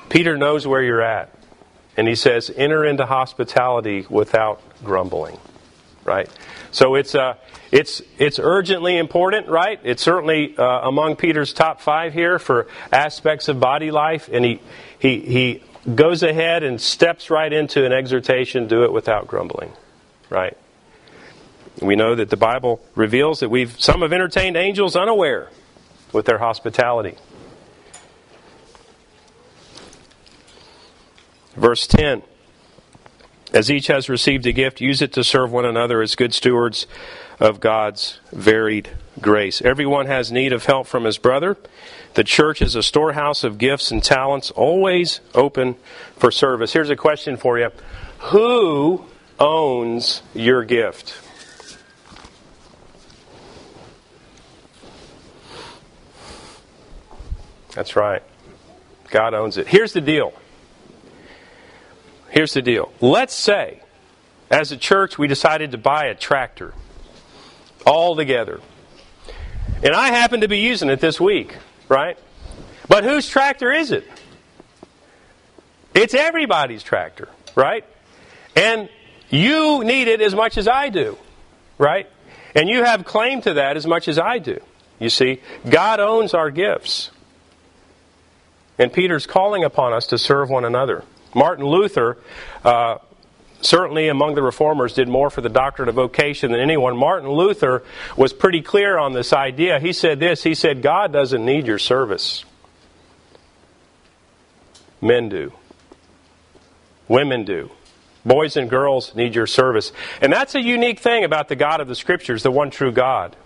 [0.08, 1.32] Peter knows where you're at.
[1.96, 5.38] And he says, enter into hospitality without grumbling,
[6.04, 6.28] right?
[6.70, 7.34] So it's, uh,
[7.72, 9.80] it's, it's urgently important, right?
[9.82, 14.28] It's certainly uh, among Peter's top five here for aspects of body life.
[14.32, 14.60] And he,
[14.98, 15.62] he, he
[15.94, 19.72] goes ahead and steps right into an exhortation do it without grumbling,
[20.30, 20.56] right?
[21.80, 25.48] We know that the Bible reveals that we've some have entertained angels unaware
[26.12, 27.16] with their hospitality.
[31.54, 32.22] Verse 10
[33.52, 36.86] As each has received a gift, use it to serve one another as good stewards
[37.38, 39.62] of God's varied grace.
[39.62, 41.56] Everyone has need of help from his brother.
[42.14, 45.76] The church is a storehouse of gifts and talents, always open
[46.16, 46.72] for service.
[46.72, 47.70] Here's a question for you
[48.18, 49.04] Who
[49.38, 51.27] owns your gift?
[57.78, 58.24] That's right.
[59.08, 59.68] God owns it.
[59.68, 60.32] Here's the deal.
[62.28, 62.92] Here's the deal.
[63.00, 63.82] Let's say,
[64.50, 66.74] as a church, we decided to buy a tractor
[67.86, 68.60] all together.
[69.80, 71.56] And I happen to be using it this week,
[71.88, 72.18] right?
[72.88, 74.08] But whose tractor is it?
[75.94, 77.84] It's everybody's tractor, right?
[78.56, 78.88] And
[79.30, 81.16] you need it as much as I do,
[81.78, 82.10] right?
[82.56, 84.58] And you have claim to that as much as I do.
[84.98, 87.12] You see, God owns our gifts.
[88.78, 91.04] And Peter's calling upon us to serve one another.
[91.34, 92.18] Martin Luther
[92.64, 92.98] uh,
[93.60, 96.96] certainly among the reformers did more for the doctrine of vocation than anyone.
[96.96, 97.82] Martin Luther
[98.16, 99.80] was pretty clear on this idea.
[99.80, 102.44] He said this He said, God doesn't need your service,
[105.00, 105.52] men do,
[107.08, 107.70] women do.
[108.26, 109.92] Boys and girls need your service.
[110.20, 113.36] And that's a unique thing about the God of the Scriptures, the one true God.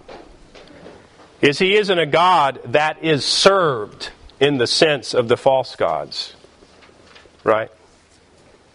[1.41, 4.11] Is he isn't a God that is served
[4.43, 6.34] in the sense of the false gods.
[7.45, 7.70] Right?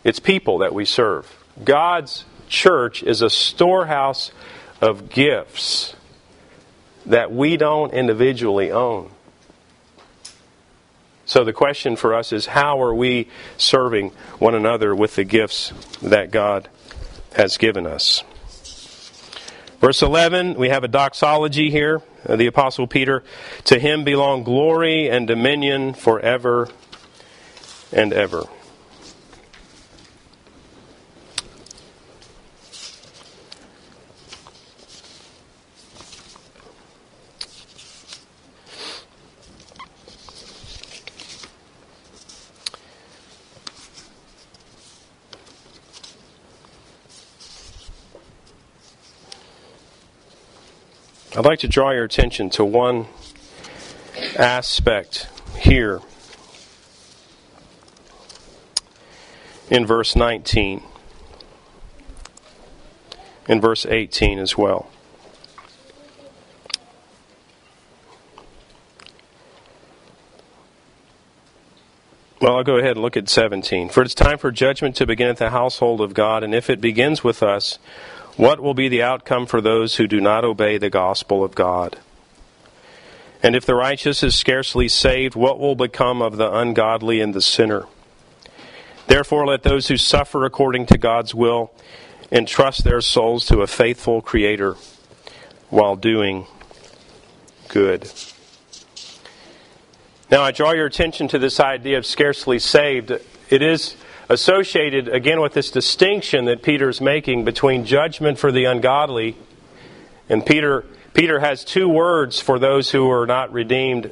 [0.05, 1.29] It's people that we serve.
[1.61, 4.31] God's church is a storehouse
[4.79, 5.93] of gifts
[7.05, 9.11] that we don't individually own.
[11.25, 15.73] So the question for us is how are we serving one another with the gifts
[16.01, 16.69] that God
[17.33, 18.23] has given us?
[19.81, 22.01] Verse 11, we have a doxology here.
[22.27, 23.23] The Apostle Peter,
[23.65, 26.69] to him belong glory and dominion forever
[27.91, 28.43] and ever.
[51.37, 53.05] I'd like to draw your attention to one
[54.35, 55.29] aspect
[55.59, 56.01] here
[59.69, 60.81] in verse 19,
[63.47, 64.89] in verse 18 as well.
[72.41, 73.89] Well, I'll go ahead and look at 17.
[73.89, 76.81] For it's time for judgment to begin at the household of God, and if it
[76.81, 77.77] begins with us,
[78.37, 81.97] what will be the outcome for those who do not obey the gospel of God?
[83.43, 87.41] And if the righteous is scarcely saved, what will become of the ungodly and the
[87.41, 87.85] sinner?
[89.07, 91.71] Therefore, let those who suffer according to God's will
[92.31, 94.75] entrust their souls to a faithful Creator
[95.69, 96.45] while doing
[97.69, 98.11] good.
[100.29, 103.11] Now, I draw your attention to this idea of scarcely saved.
[103.49, 103.95] It is
[104.29, 109.37] associated, again, with this distinction that Peter is making between judgment for the ungodly
[110.29, 114.11] and Peter Peter has two words for those who are not redeemed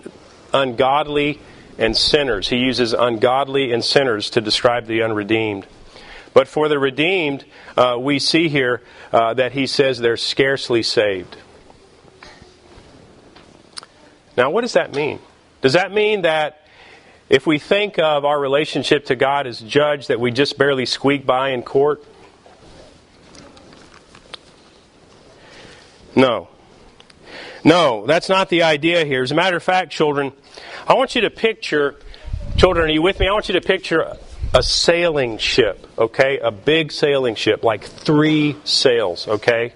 [0.52, 1.40] ungodly
[1.78, 2.50] and sinners.
[2.50, 5.68] He uses ungodly and sinners to describe the unredeemed.
[6.34, 7.46] But for the redeemed,
[7.78, 8.82] uh, we see here
[9.14, 11.38] uh, that he says they're scarcely saved.
[14.36, 15.20] Now, what does that mean?
[15.62, 16.65] Does that mean that
[17.30, 21.26] if we think of our relationship to God as judge, that we just barely squeak
[21.26, 22.04] by in court?
[26.16, 26.50] No.
[27.64, 29.24] No, that's not the idea here.
[29.24, 30.32] As a matter of fact, children,
[30.88, 31.96] I want you to picture,
[32.58, 33.28] children, are you with me?
[33.28, 34.16] I want you to picture
[34.54, 36.40] a sailing ship, okay?
[36.40, 39.74] A big sailing ship, like three sails, okay?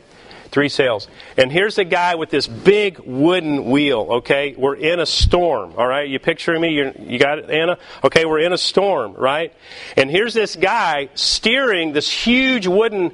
[0.52, 1.08] Three sails.
[1.38, 4.56] And here's a guy with this big wooden wheel, okay?
[4.58, 6.10] We're in a storm, all right?
[6.10, 6.70] You picturing me?
[6.70, 7.78] You're, you got it, Anna?
[8.04, 9.54] Okay, we're in a storm, right?
[9.96, 13.14] And here's this guy steering this huge wooden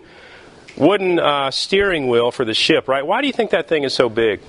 [0.77, 3.05] wooden uh, steering wheel for the ship, right?
[3.05, 4.41] Why do you think that thing is so big?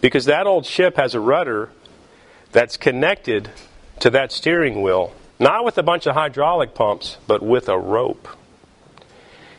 [0.00, 1.70] Because that old ship has a rudder
[2.52, 3.50] that's connected
[4.00, 8.28] to that steering wheel, not with a bunch of hydraulic pumps, but with a rope.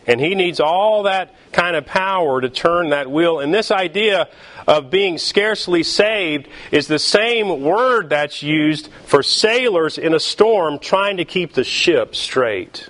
[0.08, 3.42] And he needs all that kind of power to turn that wheel.
[3.42, 4.30] And this idea
[4.66, 10.80] of being scarcely saved is the same word that's used for sailors in a storm
[10.80, 12.88] trying to keep the ship straight.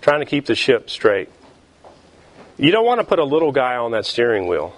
[0.00, 1.28] Trying to keep the ship straight.
[2.56, 4.74] You don't want to put a little guy on that steering wheel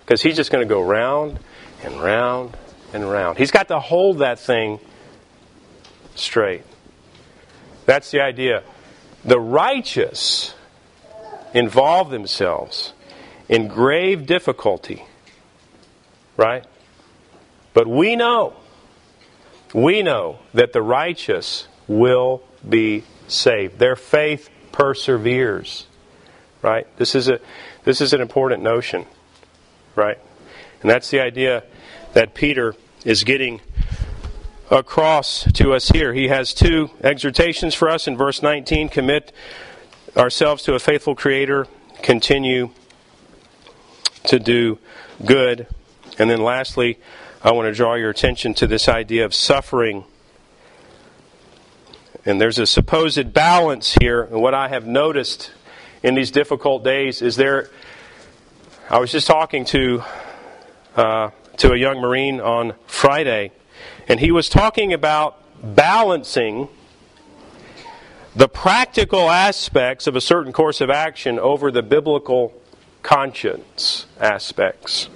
[0.00, 1.38] because he's just going to go round
[1.84, 2.56] and round
[2.94, 3.36] and round.
[3.36, 4.80] He's got to hold that thing
[6.14, 6.62] straight.
[7.84, 8.62] That's the idea.
[9.24, 10.54] The righteous
[11.54, 12.92] involve themselves
[13.48, 15.04] in grave difficulty,
[16.36, 16.64] right?
[17.74, 18.54] But we know,
[19.74, 23.78] we know that the righteous will be saved.
[23.78, 25.86] Their faith perseveres,
[26.62, 26.86] right?
[26.96, 27.40] This is a
[27.84, 29.06] this is an important notion
[29.98, 30.18] right?
[30.80, 31.64] And that's the idea
[32.14, 33.60] that Peter is getting
[34.70, 36.12] across to us here.
[36.12, 39.32] He has two exhortations for us in verse 19 commit
[40.16, 41.66] ourselves to a faithful Creator,
[42.02, 42.70] continue
[44.24, 44.78] to do
[45.24, 45.66] good.
[46.18, 46.98] And then lastly,
[47.42, 50.04] I want to draw your attention to this idea of suffering.
[52.24, 54.22] And there's a supposed balance here.
[54.22, 55.52] And what I have noticed
[56.02, 57.70] in these difficult days is there
[58.90, 60.02] I was just talking to
[60.96, 63.52] uh, to a young Marine on Friday,
[64.08, 66.68] and he was talking about balancing
[68.34, 72.54] the practical aspects of a certain course of action over the biblical
[73.02, 75.08] conscience aspects.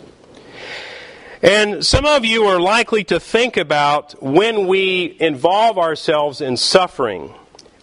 [1.43, 7.35] And some of you are likely to think about when we involve ourselves in suffering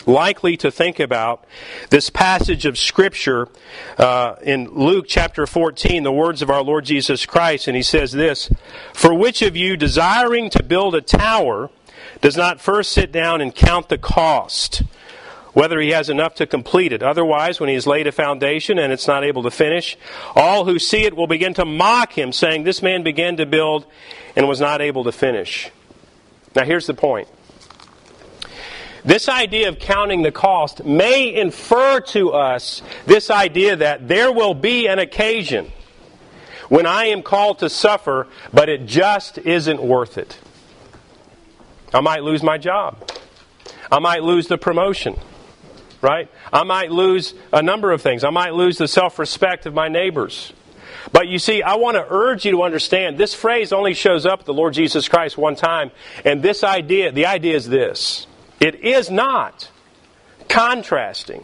[0.09, 1.45] likely to think about
[1.89, 3.47] this passage of Scripture
[3.97, 8.11] uh, in Luke chapter 14, the words of our Lord Jesus Christ, and he says
[8.11, 8.49] this
[8.93, 11.69] For which of you, desiring to build a tower,
[12.21, 14.83] does not first sit down and count the cost?
[15.53, 17.01] Whether he has enough to complete it.
[17.01, 19.97] Otherwise, when he has laid a foundation and it's not able to finish,
[20.35, 23.85] all who see it will begin to mock him, saying, This man began to build
[24.35, 25.71] and was not able to finish.
[26.55, 27.27] Now, here's the point
[29.09, 34.53] this idea of counting the cost may infer to us this idea that there will
[34.53, 35.71] be an occasion
[36.67, 40.37] when I am called to suffer, but it just isn't worth it.
[41.91, 43.09] I might lose my job.
[43.91, 45.19] I might lose the promotion.
[46.03, 46.29] Right?
[46.53, 48.23] I might lose a number of things.
[48.23, 50.53] I might lose the self respect of my neighbors.
[51.11, 54.45] But you see, I want to urge you to understand this phrase only shows up
[54.45, 55.89] the Lord Jesus Christ one time.
[56.23, 58.27] And this idea, the idea is this
[58.59, 59.69] it is not
[60.47, 61.43] contrasting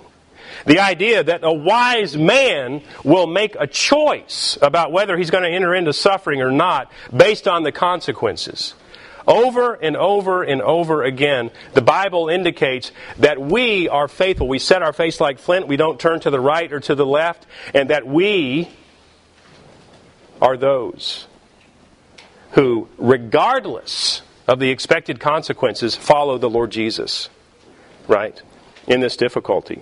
[0.66, 5.49] the idea that a wise man will make a choice about whether he's going to
[5.49, 8.74] enter into suffering or not based on the consequences.
[9.28, 14.47] Over and over and over again, the Bible indicates that we are faithful.
[14.47, 15.68] We set our face like flint.
[15.68, 17.47] We don't turn to the right or to the left.
[17.74, 18.70] And that we
[20.41, 21.26] are those
[22.51, 27.30] who, regardless of the expected consequences, follow the Lord Jesus,
[28.08, 28.41] right?
[28.88, 29.82] In this difficulty.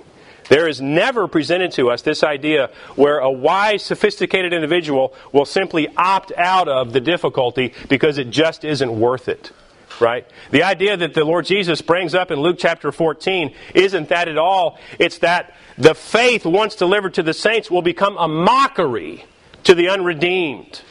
[0.49, 5.87] There is never presented to us this idea where a wise, sophisticated individual will simply
[5.95, 9.51] opt out of the difficulty because it just isn't worth it.
[9.99, 10.25] Right?
[10.49, 14.37] The idea that the Lord Jesus brings up in Luke chapter 14 isn't that at
[14.37, 14.79] all.
[14.97, 19.25] It's that the faith once delivered to the saints will become a mockery
[19.65, 20.81] to the unredeemed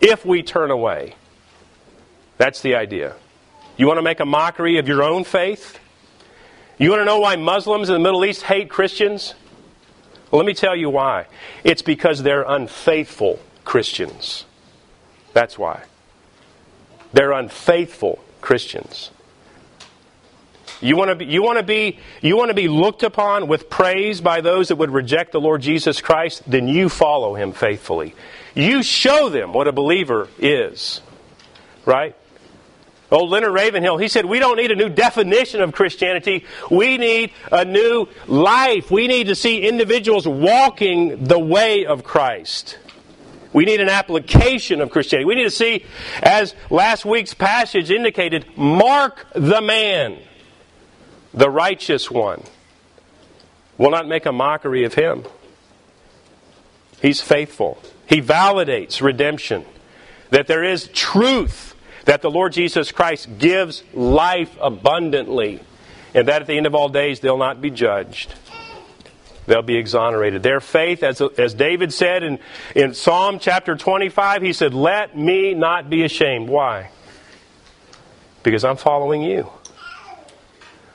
[0.00, 1.14] if we turn away.
[2.40, 3.16] That's the idea.
[3.76, 5.78] You want to make a mockery of your own faith?
[6.78, 9.34] You want to know why Muslims in the Middle East hate Christians?
[10.30, 11.26] Well, let me tell you why.
[11.64, 14.46] It's because they're unfaithful Christians.
[15.34, 15.82] That's why.
[17.12, 19.10] They're unfaithful Christians.
[20.80, 23.68] You want to be, you want to be, you want to be looked upon with
[23.68, 26.44] praise by those that would reject the Lord Jesus Christ?
[26.46, 28.14] Then you follow him faithfully.
[28.54, 31.02] You show them what a believer is.
[31.84, 32.16] Right?
[33.10, 36.44] Old Leonard Ravenhill, he said, we don't need a new definition of Christianity.
[36.70, 38.90] We need a new life.
[38.90, 42.78] We need to see individuals walking the way of Christ.
[43.52, 45.24] We need an application of Christianity.
[45.24, 45.84] We need to see,
[46.22, 50.18] as last week's passage indicated, mark the man,
[51.34, 52.44] the righteous one.
[53.76, 55.24] Will not make a mockery of him.
[57.02, 57.82] He's faithful.
[58.06, 59.64] He validates redemption.
[60.30, 61.69] That there is truth
[62.10, 65.60] that the Lord Jesus Christ gives life abundantly,
[66.12, 68.34] and that at the end of all days they'll not be judged.
[69.46, 70.42] They'll be exonerated.
[70.42, 72.40] Their faith, as, as David said in,
[72.74, 76.48] in Psalm chapter 25, he said, Let me not be ashamed.
[76.48, 76.90] Why?
[78.42, 79.48] Because I'm following you.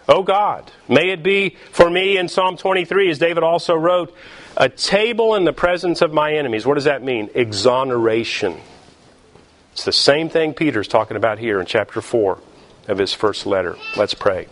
[0.09, 4.13] Oh God, may it be for me in Psalm 23, as David also wrote,
[4.57, 6.66] a table in the presence of my enemies.
[6.66, 7.30] What does that mean?
[7.34, 8.59] Exoneration.
[9.76, 12.39] It's the same thing Peter's talking about here in chapter 4
[12.88, 13.76] of his first letter.
[13.97, 14.47] Let's pray.